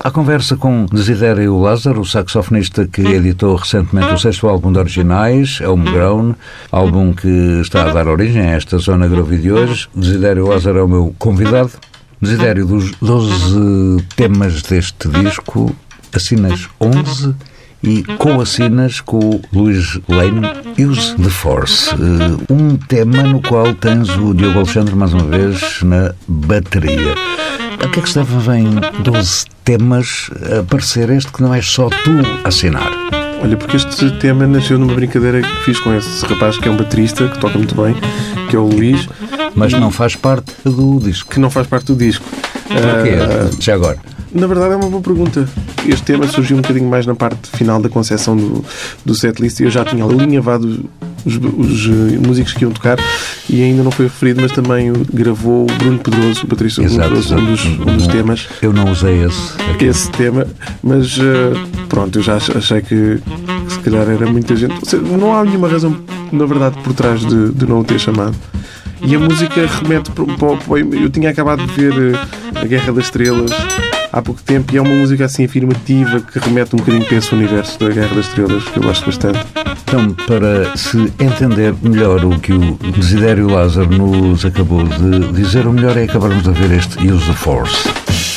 Conversa 0.10 0.56
com 0.58 0.86
Desidério 0.92 1.60
Lázaro, 1.60 2.02
o 2.02 2.06
saxofonista 2.06 2.88
que 2.88 3.02
editou 3.02 3.56
recentemente 3.56 4.14
o 4.14 4.18
sexto 4.18 4.48
álbum 4.48 4.72
de 4.72 4.80
originais, 4.80 5.62
Homegrown, 5.62 6.34
álbum 6.72 7.14
que 7.14 7.28
está 7.62 7.84
a 7.84 7.94
dar 7.94 8.08
origem 8.08 8.42
a 8.42 8.56
esta 8.56 8.80
zona 8.80 9.08
groovy 9.08 9.38
de 9.38 9.52
hoje. 9.52 9.88
Desidério 9.94 10.48
Lázaro 10.48 10.80
é 10.80 10.84
o 10.84 10.88
meu 10.88 11.16
convidado. 11.20 11.72
Desidério, 12.20 12.66
dos 12.66 12.92
12 13.02 14.04
temas 14.16 14.62
deste 14.64 15.08
disco, 15.10 15.76
assinas 16.14 16.68
11 16.80 17.36
e 17.84 18.04
co-assinas 18.18 19.02
com 19.02 19.18
o 19.18 19.42
Luís 19.52 20.00
Lane 20.08 20.42
Use 20.80 21.16
the 21.16 21.30
Force. 21.30 21.90
Eh, 21.92 22.54
Um 22.54 22.76
tema 22.78 23.24
no 23.24 23.42
qual 23.42 23.74
tens 23.74 24.10
o 24.18 24.34
Diogo 24.34 24.60
Alexandre, 24.60 24.96
mais 24.96 25.14
uma 25.14 25.24
vez, 25.26 25.82
na 25.84 26.14
bateria. 26.28 27.16
A 27.84 27.88
que 27.90 28.00
é 28.00 28.04
que 28.04 28.10
se 28.10 28.16
deve 28.16 28.52
em 28.58 28.70
12 29.04 29.46
temas 29.64 30.30
a 30.60 30.64
parecer 30.64 31.10
este 31.10 31.32
que 31.32 31.42
não 31.42 31.54
és 31.54 31.66
só 31.70 31.90
tu 31.90 32.12
a 32.44 32.48
assinar? 32.48 32.90
Olha, 33.44 33.58
porque 33.58 33.78
este 33.78 34.12
tema 34.20 34.46
nasceu 34.46 34.78
numa 34.78 34.94
brincadeira 34.94 35.42
que 35.42 35.64
fiz 35.64 35.80
com 35.80 35.94
esse 35.96 36.24
rapaz 36.26 36.58
que 36.58 36.68
é 36.68 36.72
um 36.72 36.78
baterista, 36.78 37.28
que 37.28 37.40
toca 37.40 37.58
muito 37.58 37.74
bem, 37.76 37.96
que 38.50 38.56
é 38.56 38.60
o 38.60 38.68
Luís, 38.68 39.08
Mas 39.56 39.74
não 39.74 39.90
faz 39.92 40.16
parte 40.16 40.54
do 40.64 41.00
disco. 41.00 41.30
que 41.32 41.40
não 41.40 41.50
faz 41.50 41.68
parte 41.68 41.88
do 41.88 41.96
disco. 41.96 42.24
Porquê? 42.68 43.16
Ah, 43.20 43.50
Já 43.60 43.74
agora. 43.74 43.98
Na 44.34 44.48
verdade 44.48 44.74
é 44.74 44.76
uma 44.78 44.90
boa 44.90 45.02
pergunta. 45.02 45.50
Este 45.86 46.04
tema 46.04 46.26
surgiu 46.28 46.58
um 46.58 46.62
bocadinho 46.62 46.88
mais 46.90 47.06
na 47.06 47.16
parte 47.16 47.50
final 47.58 47.82
da 47.82 47.90
concepção 47.90 48.38
do, 48.38 48.64
do 49.04 49.14
setlist 49.16 49.60
e 49.60 49.64
eu 49.64 49.72
já 49.72 49.84
tinha 49.84 50.06
alinhavado 50.06 50.86
os, 51.26 51.36
os, 51.38 51.88
eh, 51.88 52.18
músicos 52.26 52.54
que 52.54 52.64
iam 52.64 52.72
tocar 52.72 52.98
e 53.50 53.62
ainda 53.64 53.84
não 53.84 53.92
foi 53.92 54.06
referido, 54.06 54.42
mas 54.42 54.52
também 54.52 54.92
o- 54.92 55.06
gravou 55.14 55.64
o 55.64 55.74
Bruno 55.78 56.00
Pedroso, 56.00 56.42
o 56.44 56.48
Patrício 56.48 56.84
Bruno 56.84 57.00
Pedroso, 57.00 57.36
um 57.36 57.46
dos, 57.46 57.66
um 57.66 57.76
dos 57.98 58.08
Não- 58.08 58.14
temas, 58.14 58.48
Eu 58.62 58.74
não 58.74 58.92
usei 58.92 59.24
esse. 59.26 59.54
aqui. 59.74 59.86
esse 59.86 60.10
tema, 60.12 60.48
mas 60.84 61.18
eh, 61.20 61.54
pronto, 61.90 62.18
eu 62.20 62.24
já 62.24 62.36
ach- 62.38 62.56
achei 62.56 62.82
que, 62.82 63.20
que 63.66 63.74
se 63.74 63.80
calhar 63.80 64.10
era 64.10 64.26
muita 64.32 64.56
gente. 64.56 64.74
Seja, 64.88 65.02
não 65.04 65.36
há 65.36 65.44
nenhuma 65.44 65.68
razão, 65.68 65.96
na 66.32 66.46
verdade, 66.46 66.78
por 66.84 66.94
trás 66.94 67.22
de, 67.26 67.52
de 67.52 67.66
não 67.66 67.80
o 67.80 67.84
ter 67.84 68.00
chamado. 68.00 68.36
E 69.04 69.16
a 69.16 69.20
música 69.20 69.68
remete 69.82 70.12
para- 70.12 70.26
Eu 71.02 71.10
tinha 71.10 71.30
acabado 71.32 71.66
de 71.66 71.72
ver 71.74 72.14
eh, 72.16 72.60
A 72.62 72.66
Guerra 72.66 72.94
das 72.94 73.06
Estrelas 73.06 73.50
há 74.12 74.22
pouco 74.22 74.42
tempo 74.42 74.74
e 74.74 74.78
é 74.78 74.82
uma 74.82 74.94
música 74.94 75.26
assim 75.26 75.46
afirmativa 75.46 76.20
que 76.20 76.40
remete 76.40 76.76
um 76.76 76.80
bocadinho 76.80 77.06
para 77.06 77.18
esse 77.18 77.34
universo 77.34 77.80
da 77.80 77.90
Guerra 77.90 78.16
das 78.16 78.28
Estrelas 78.28 78.64
que 78.64 78.78
eu 78.78 78.84
gosto 78.84 79.06
bastante. 79.06 79.40
Então, 79.84 80.14
para 80.26 80.76
se 80.78 80.98
entender 81.20 81.74
melhor 81.82 82.24
o 82.24 82.40
que 82.40 82.54
o 82.54 82.78
Desidério 82.98 83.50
Lázaro 83.50 83.90
nos 83.90 84.46
acabou 84.46 84.84
de 84.84 85.34
dizer, 85.34 85.68
o 85.68 85.74
melhor 85.74 85.98
é 85.98 86.04
acabarmos 86.04 86.48
a 86.48 86.52
ver 86.52 86.72
este 86.72 87.06
Use 87.08 87.26
the 87.26 87.34
Force. 87.34 88.31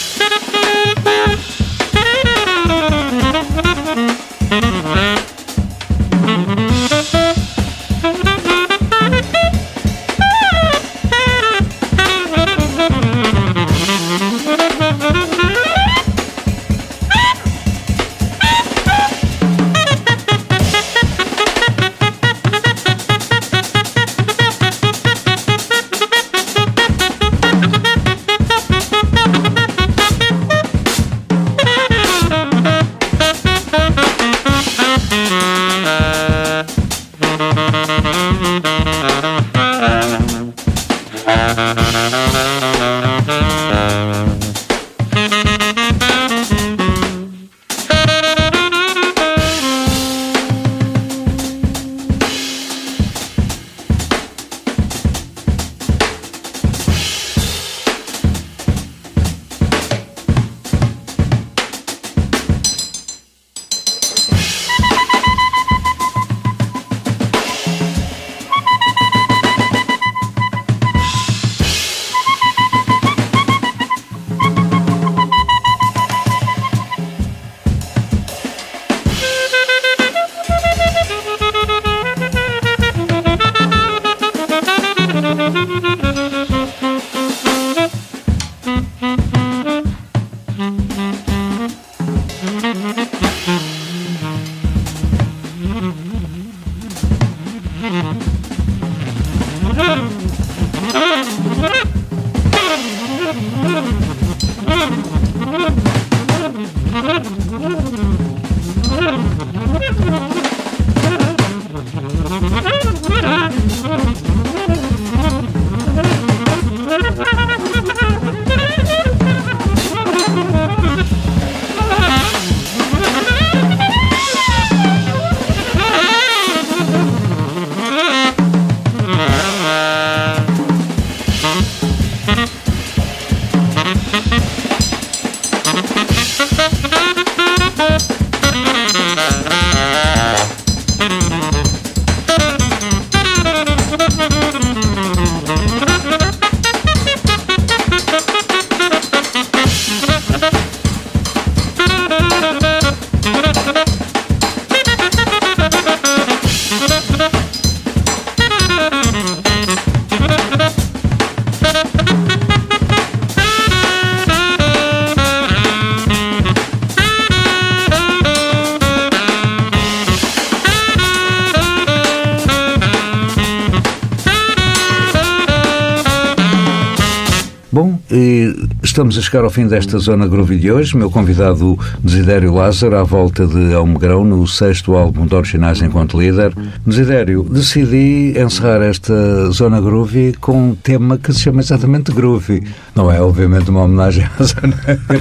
Estamos 178.94 179.18
a 179.18 179.20
chegar 179.20 179.42
ao 179.42 179.50
fim 179.50 179.66
desta 179.66 179.98
Zona 179.98 180.24
Groovy 180.28 180.56
de 180.56 180.70
hoje. 180.70 180.96
Meu 180.96 181.10
convidado 181.10 181.76
Desidério 181.98 182.54
Lázaro, 182.54 182.96
à 182.96 183.02
volta 183.02 183.44
de 183.44 183.74
Almegrão, 183.74 184.24
no 184.24 184.46
sexto 184.46 184.94
álbum 184.94 185.26
de 185.26 185.34
Originais 185.34 185.82
enquanto 185.82 186.16
líder. 186.16 186.54
Desidério, 186.86 187.42
decidi 187.42 188.38
encerrar 188.38 188.82
esta 188.82 189.50
Zona 189.50 189.80
Groovy 189.80 190.34
com 190.40 190.70
um 190.70 190.74
tema 190.76 191.18
que 191.18 191.32
se 191.32 191.40
chama 191.40 191.60
exatamente 191.60 192.12
Groovy. 192.12 192.62
Não 192.94 193.10
é, 193.10 193.20
obviamente, 193.20 193.68
uma 193.68 193.82
homenagem 193.82 194.28
à 194.38 194.44
Zona 194.44 194.76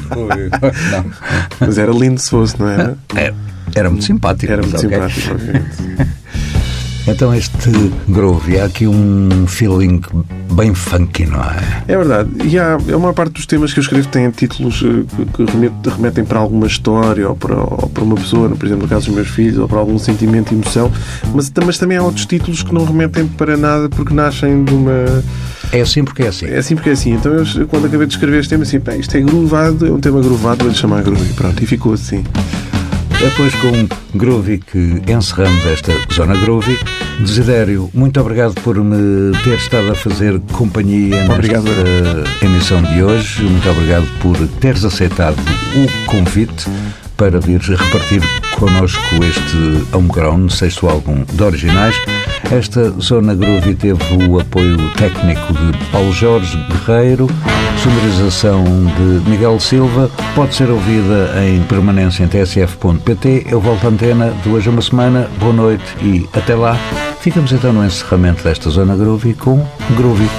Groovy. 0.07 0.51
Não. 0.91 1.05
Mas 1.59 1.77
era 1.79 1.91
lindo 1.91 2.21
se 2.21 2.29
fosse, 2.29 2.59
não 2.59 2.67
era? 2.67 2.95
É, 3.15 3.33
era 3.73 3.89
muito 3.89 4.05
simpático. 4.05 4.53
Era 4.53 4.61
muito 4.61 4.79
simpático, 4.79 5.31
obviamente. 5.31 6.13
Então 7.05 7.33
este 7.33 7.57
groove, 8.07 8.57
há 8.59 8.65
aqui 8.65 8.87
um 8.87 9.45
feeling 9.45 10.01
bem 10.53 10.73
funky, 10.73 11.25
não 11.25 11.41
é? 11.41 11.83
É 11.87 11.97
verdade. 11.97 12.29
E 12.45 12.57
há, 12.57 12.75
a 12.75 12.97
maior 12.97 13.13
parte 13.13 13.33
dos 13.33 13.45
temas 13.45 13.73
que 13.73 13.79
eu 13.79 13.81
escrevo 13.81 14.07
têm 14.07 14.29
títulos 14.31 14.81
eh, 14.83 15.03
que, 15.35 15.45
que 15.45 15.89
remetem, 15.89 16.23
para 16.23 16.39
alguma 16.39 16.65
história 16.65 17.27
ou 17.27 17.35
para, 17.35 17.55
ou 17.55 17.89
para 17.93 18.03
uma 18.03 18.15
pessoa, 18.15 18.49
por 18.49 18.65
exemplo, 18.65 18.83
no 18.83 18.89
caso 18.89 19.07
dos 19.07 19.15
meus 19.15 19.27
filhos, 19.27 19.57
ou 19.57 19.67
para 19.67 19.79
algum 19.79 19.99
sentimento 19.99 20.53
e 20.53 20.55
emoção. 20.55 20.89
Mas, 21.33 21.51
mas 21.65 21.77
também 21.77 21.97
há 21.97 22.03
outros 22.03 22.25
títulos 22.25 22.63
que 22.63 22.73
não 22.73 22.85
remetem 22.85 23.27
para 23.27 23.57
nada 23.57 23.89
porque 23.89 24.13
nascem 24.13 24.63
de 24.63 24.73
uma. 24.73 25.23
É 25.73 25.81
assim 25.81 26.05
porque 26.05 26.23
é 26.23 26.27
assim. 26.27 26.45
É 26.45 26.57
assim 26.57 26.75
porque 26.75 26.89
é 26.89 26.93
assim. 26.93 27.13
Então 27.13 27.33
eu, 27.33 27.67
quando 27.67 27.87
acabei 27.87 28.07
de 28.07 28.13
escrever 28.13 28.39
este 28.39 28.49
tema, 28.49 28.63
assim, 28.63 28.79
isto 28.97 29.17
é 29.17 29.21
groovado, 29.21 29.85
é 29.85 29.91
um 29.91 29.99
tema 29.99 30.21
groovado, 30.21 30.63
vou-lhe 30.63 30.77
chamar 30.77 31.03
groovy. 31.03 31.33
Pronto, 31.33 31.61
e 31.61 31.65
ficou 31.65 31.93
assim. 31.93 32.23
É 33.21 33.29
pois 33.37 33.53
com 33.55 34.17
Groovy 34.17 34.59
que 34.59 35.01
encerramos 35.07 35.65
esta 35.65 35.93
Zona 36.13 36.35
Groovy. 36.35 36.77
Desidério, 37.19 37.89
muito 37.93 38.19
obrigado 38.19 38.53
por 38.61 38.75
me 38.83 39.31
ter 39.43 39.57
estado 39.57 39.91
a 39.91 39.95
fazer 39.95 40.39
companhia 40.51 41.25
Obrigado. 41.31 41.63
nesta 41.63 42.45
emissão 42.45 42.81
de 42.81 43.03
hoje. 43.03 43.43
Muito 43.43 43.69
obrigado 43.69 44.05
por 44.21 44.37
teres 44.59 44.83
aceitado 44.83 45.37
o 45.75 46.05
convite 46.05 46.65
para 47.15 47.39
vires 47.39 47.67
repartir 47.69 48.21
connosco 48.59 49.15
este 49.23 49.95
Homegrown, 49.95 50.49
sexto 50.49 50.89
álbum 50.89 51.23
de 51.31 51.43
originais. 51.43 51.95
Esta 52.51 52.89
Zona 52.99 53.33
Groovy 53.33 53.75
teve 53.75 54.03
o 54.27 54.39
apoio 54.39 54.77
técnico 54.97 55.53
de 55.53 55.77
Paulo 55.91 56.11
Jorge 56.11 56.57
Guerreiro, 56.67 57.27
sonorização 57.79 58.63
de 58.63 59.29
Miguel 59.29 59.59
Silva. 59.59 60.09
Pode 60.35 60.55
ser 60.55 60.69
ouvida 60.69 61.33
em 61.43 61.61
permanência 61.63 62.23
em 62.23 62.27
tsf.pt. 62.27 63.47
Eu 63.49 63.59
volto 63.59 63.85
à 63.85 63.89
antena 63.89 64.33
de 64.43 64.49
hoje 64.49 64.69
a 64.69 64.71
uma 64.71 64.81
semana. 64.81 65.29
Boa 65.39 65.53
noite 65.53 65.83
e 66.01 66.27
até 66.33 66.55
lá. 66.55 66.77
Ficamos 67.19 67.51
então 67.51 67.71
no 67.71 67.85
encerramento 67.85 68.43
desta 68.43 68.69
Zona 68.69 68.95
Groovy 68.95 69.33
com 69.33 69.65
Groovy. 69.95 70.29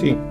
Vamos 0.00 0.27